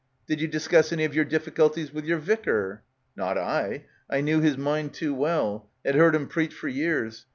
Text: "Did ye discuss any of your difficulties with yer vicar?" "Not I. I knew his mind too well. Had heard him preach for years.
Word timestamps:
"Did 0.25 0.41
ye 0.41 0.47
discuss 0.47 0.91
any 0.91 1.05
of 1.05 1.13
your 1.13 1.25
difficulties 1.25 1.93
with 1.93 2.05
yer 2.05 2.17
vicar?" 2.17 2.81
"Not 3.15 3.37
I. 3.37 3.85
I 4.09 4.21
knew 4.21 4.39
his 4.41 4.57
mind 4.57 4.95
too 4.95 5.13
well. 5.13 5.69
Had 5.85 5.93
heard 5.93 6.15
him 6.15 6.27
preach 6.27 6.55
for 6.55 6.69
years. 6.69 7.27